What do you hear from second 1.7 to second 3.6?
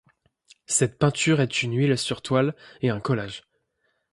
huile sur toile et un collage.